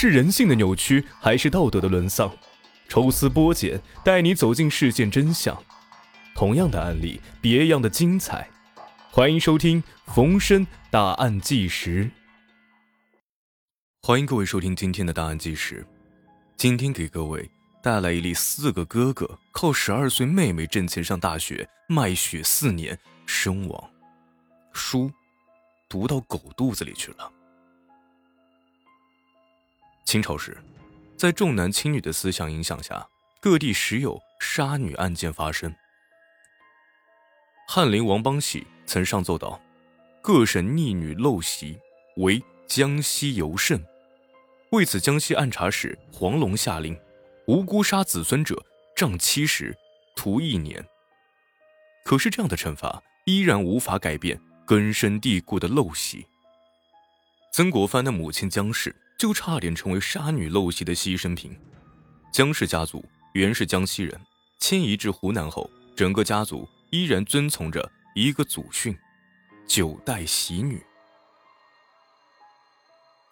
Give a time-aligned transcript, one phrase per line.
[0.00, 2.32] 是人性的扭曲，还是道德的沦丧？
[2.88, 5.60] 抽丝剥茧，带你走进事件真相。
[6.36, 8.48] 同样的案例，别样的精彩。
[9.10, 9.82] 欢迎收听
[10.14, 12.04] 《逢申大案纪实》。
[14.00, 15.82] 欢迎各位收听今天的《大案纪实》。
[16.56, 17.50] 今天给各位
[17.82, 22.96] 带来一例四个哥哥靠十二岁妹妹挣钱上大学，卖血四年
[23.26, 23.90] 身亡，
[24.72, 25.10] 书
[25.88, 27.32] 读到狗肚子里去了。
[30.08, 30.56] 清朝时。
[31.18, 33.06] 在重男轻女的思想影响下，
[33.42, 35.70] 各地时有杀女案件发生。
[37.68, 39.60] 翰林王邦喜曾上奏道
[40.22, 41.78] ：“各省逆女陋习，
[42.16, 43.84] 为江西尤甚。”
[44.72, 46.98] 为此，江西按察使黄龙下令，
[47.46, 48.64] 无辜杀子孙者，
[48.96, 49.76] 杖七十，
[50.16, 50.82] 徒一年。
[52.06, 56.24] 可是，这样的惩罚依然无法改变根深蒂固的陋习。
[57.52, 58.96] 曾国藩的母亲江氏。
[59.18, 61.58] 就差点成为杀女陋习的牺牲品。
[62.32, 63.04] 江氏家族
[63.34, 64.18] 原是江西人，
[64.60, 68.96] 迁移至湖南后，整个家族依然遵从着一个祖训：
[69.66, 70.80] 九代喜女。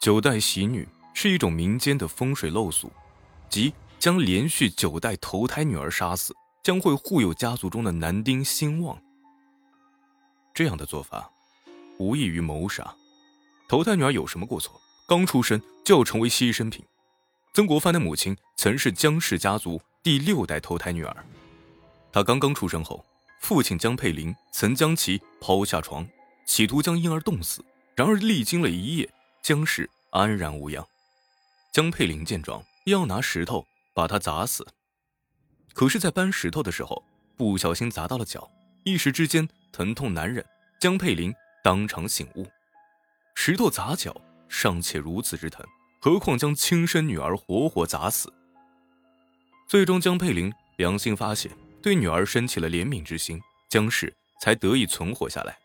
[0.01, 2.91] 九代喜女是一种民间的风水陋俗，
[3.49, 9.01] 即将连续九代投胎女儿杀死，将会护佑家族中的男丁兴旺。
[10.53, 11.31] 这样的做法，
[11.99, 12.93] 无异于谋杀。
[13.69, 14.81] 投胎女儿有什么过错？
[15.09, 16.85] 刚出生就成为牺牲品。
[17.55, 21.25] 曾国藩的母亲曾是江氏家族第六代投胎女儿，
[22.13, 23.07] 她刚刚出生后，
[23.41, 26.05] 父亲江佩林曾将其抛下床，
[26.45, 27.65] 企图将婴儿冻死。
[27.95, 29.09] 然而历经了一夜，
[29.43, 30.85] 江氏安然无恙。
[31.73, 33.65] 江佩林见状，要拿石头
[33.95, 34.67] 把她砸死，
[35.73, 37.01] 可是，在搬石头的时候
[37.37, 38.51] 不小心砸到了脚，
[38.83, 40.45] 一时之间疼痛难忍，
[40.81, 42.45] 江佩林当场醒悟，
[43.37, 44.21] 石头砸脚。
[44.49, 45.67] 尚且如此之疼，
[45.99, 48.33] 何况将亲生女儿活活砸死？
[49.67, 51.51] 最终，江佩林良心发现，
[51.83, 55.57] 对女儿生起了怜悯之心，江氏才得以存活下来。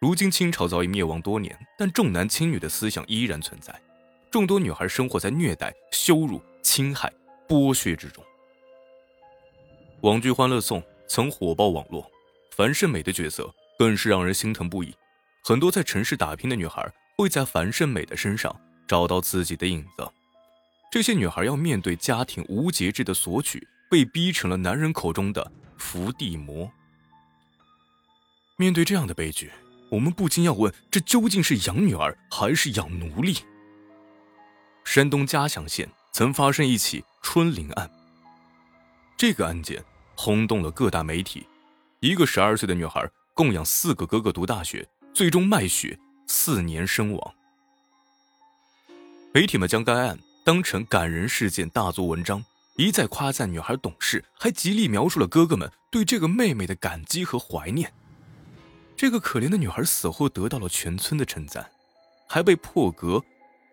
[0.00, 3.78] 如今，清朝早已灭亡多年，但重男轻女的思想依然存在，
[4.30, 7.12] 众多女孩生活在虐待、羞辱、侵害、
[7.46, 8.24] 剥削之中。
[10.00, 12.10] 网剧《欢乐颂》曾火爆网络，
[12.56, 14.94] 樊胜美的角色更是让人心疼不已。
[15.44, 16.90] 很多在城市打拼的女孩。
[17.20, 18.50] 会在樊胜美的身上
[18.90, 20.10] 找到自己的影子。
[20.90, 26.68] 这些女孩要面对家庭无节制的索取，被逼成了男人口中的伏地魔。
[28.56, 29.52] 面对这样的悲剧，
[29.92, 33.36] 我们不禁要问：这究竟是养女儿还是养奴隶？
[34.84, 37.88] 山东嘉祥县曾发生一起春玲案，
[39.16, 39.84] 这个案件
[40.16, 41.46] 轰动了各大媒体。
[42.00, 44.84] 一个十二岁的女孩供养四个哥哥读大学，
[45.14, 45.96] 最终卖血。
[46.26, 47.34] 四年身亡。
[49.32, 57.92] 媒体们将该案当成感人事件大做文章，一再夸赞女孩懂事，还极力描述了哥哥们对这个妹妹的感激和怀念。
[58.96, 61.70] 这个可怜的女孩死后得到了全村的称赞，
[62.26, 63.22] 还被破格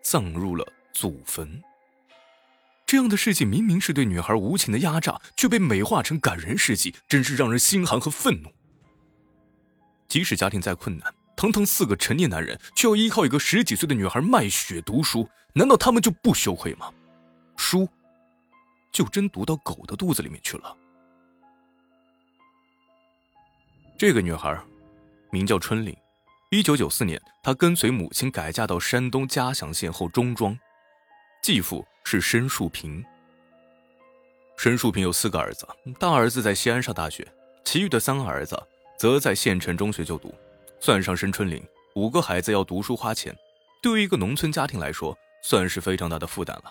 [0.00, 1.60] 葬入了祖坟。
[2.86, 8.52] 这样的事情明明是对女孩无情的压榨，却被美化成感人事迹，真是让人心寒和愤怒。
[10.06, 11.12] 即使家庭再困难。
[11.36, 16.88] 堂堂四个成年男人，却要依靠一个十几岁的女孩卖血读书，难道他们就不羞愧吗？
[17.56, 17.88] 书，
[18.92, 20.76] 就真读到狗的肚子里面去了。
[23.98, 24.56] 这个女孩，
[25.32, 25.92] 名叫春玲。
[26.52, 30.56] 一九九四年，她跟随母亲改嫁到山东嘉祥县后中庄，
[31.42, 33.04] 继父是申树平。
[34.56, 35.66] 申树平有四个儿子，
[35.98, 37.26] 大儿子在西安上大学，
[37.64, 38.56] 其余的三个儿子
[38.96, 40.32] 则在县城中学就读。
[40.78, 41.60] 算上申春玲，
[41.96, 43.36] 五个孩子要读书花钱，
[43.82, 46.70] 对于一个农村家庭来说，算是非常大的负担了。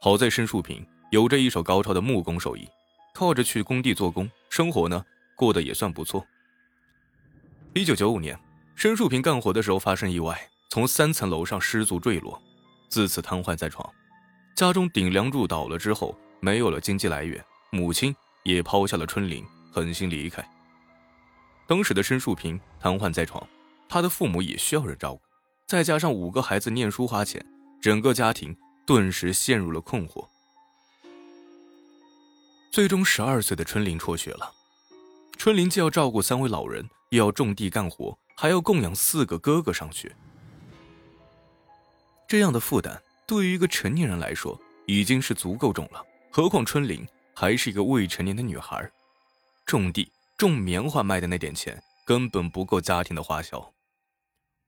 [0.00, 2.66] 好在申树平有着一手高超的木工手艺，
[3.12, 5.04] 靠着去工地做工，生活呢
[5.36, 6.26] 过得也算不错。
[7.74, 8.40] 一九九五年，
[8.74, 12.40] 申树平干活的时候发生意外，从三层楼上失足坠落，
[12.88, 13.86] 自此瘫痪在床。
[14.54, 20.42] 家中顶梁柱倒了之后，没有了经济来源，母亲也抛下了春玲，狠心离开。
[21.66, 23.46] 当时的申树平瘫痪在床，
[23.90, 25.20] 他的父母也需要人照顾，
[25.66, 27.44] 再加上五个孩子念书花钱，
[27.80, 28.56] 整个家庭
[28.86, 30.26] 顿时陷入了困惑。
[32.70, 34.52] 最终，十二岁的春玲辍学了。
[35.36, 40.14] 春玲既要照顾三位老人，又要种地干活，还要供养四个哥哥上学。
[42.28, 48.90] 这样的负担对于一个成年人来说已经是足够重了，何况春玲还是一个未成年的女孩，
[49.64, 50.10] 种地。
[50.36, 53.74] 种棉花卖的那点钱根本不够家庭的花销。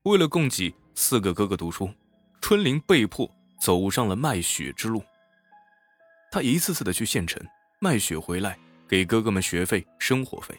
[0.03, 1.89] 为了供给四个哥哥读书，
[2.43, 5.01] 春玲被迫走上了卖血之路。
[6.29, 7.41] 他一次次的去县城
[7.79, 10.53] 卖血回来，给哥哥们学费、生活费。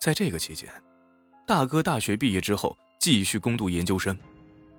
[0.00, 0.68] 在这个期间，
[1.46, 4.18] 大哥大学毕业之后继续攻读研究生，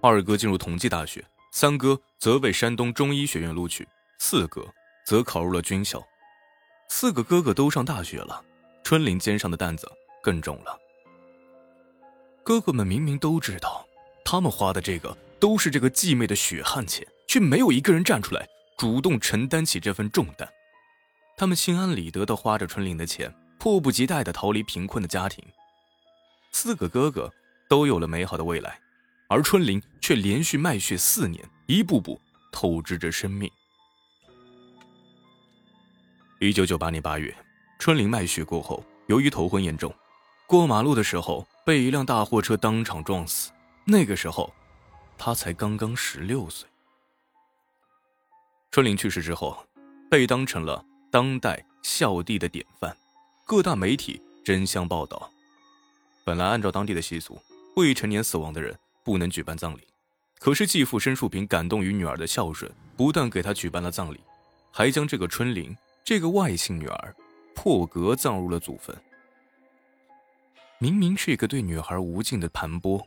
[0.01, 1.23] 二哥进入同济大学，
[1.53, 3.88] 三哥则被山东中医学院录取，
[4.19, 4.67] 四哥
[5.06, 6.06] 则考入了军校。
[6.89, 8.44] 四个哥哥都上大学了，
[8.83, 9.89] 春玲肩上的担子
[10.21, 10.77] 更重了。
[12.44, 13.88] 哥哥们明明都知道，
[14.25, 18.47] 他们花的这个都是这个继妹的血汗钱，却没有一个人站出来
[18.77, 20.47] 主动承担起这份重担。
[21.35, 25.43] 他们心安理得的花着春玲的钱，迫不及待的逃离贫困的家庭。
[26.53, 27.29] 四个哥哥
[27.67, 28.79] 都有了美好的未来，
[29.27, 32.21] 而春玲却连续卖血四年，一步步
[32.51, 33.49] 透支着生命。
[36.39, 37.35] 一九九八年八月，
[37.79, 39.93] 春玲卖血过后，由于头昏严重，
[40.45, 41.45] 过马路的时候。
[41.63, 43.51] 被一辆大货车当场撞死。
[43.85, 44.51] 那个时候，
[45.23, 46.68] 他才刚刚十六岁。
[48.71, 49.63] 春玲去世之后，
[50.09, 52.97] 被当成了当代孝弟的典范，
[53.45, 55.31] 各大媒体争相报道。
[56.25, 57.39] 本来按照当地的习俗，
[57.75, 59.88] 未成年死亡的人不能举办葬礼，
[60.39, 64.19] 可是继父申树平感动于女儿的孝顺，不但给她举办了葬礼，
[64.71, 67.15] 还将这个春玲这个外姓女儿
[67.53, 69.00] 破格葬入了祖坟。
[70.79, 73.06] 明明是一个对女孩无尽的盘剥、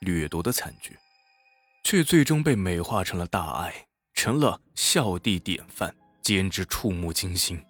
[0.00, 0.98] 掠夺的惨剧，
[1.82, 7.62] 却最终被美化成了大爱，成了孝弟典范，简直触目惊心。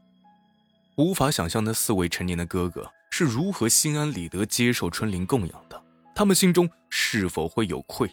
[0.96, 5.82] 无法想象那四位成年的哥哥是如何心安理得接受春玲供养的，
[6.14, 8.10] 他们心中是否会有愧？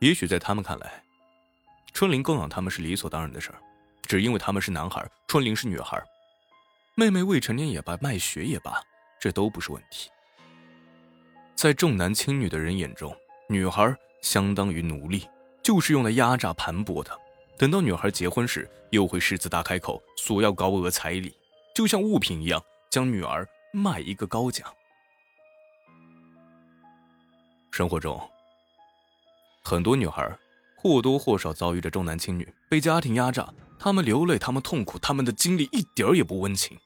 [0.00, 1.02] 也许在他们看来，
[1.92, 3.58] 春玲供养他们是理所当然的事儿，
[4.02, 6.02] 只因为他们是男孩，春玲是女孩，
[6.96, 8.74] 妹妹未成年也罢，卖血也罢。
[9.20, 10.10] 这都不是问题。
[11.54, 13.16] 在重男轻女的人眼中，
[13.54, 15.28] 女孩相当于奴隶，
[15.62, 17.16] 就是用来压榨盘剥的。
[17.56, 21.32] 等到女孩结婚时，又会狮子大开口，索要高额彩礼，
[21.72, 22.60] 就像物品一样，
[22.90, 24.64] 将女儿卖一个高价。
[27.70, 28.20] 生活中，
[29.62, 30.36] 很多女孩
[30.76, 36.76] 或多或少遭遇着重男轻女，被家庭压榨，她们流泪，她们痛苦，她们的经历一点也不温情。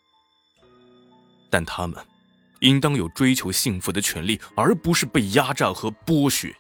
[1.51, 1.97] 但她们。
[2.61, 6.55] 应当有追求幸福的权利，而不是被压榨和剥削。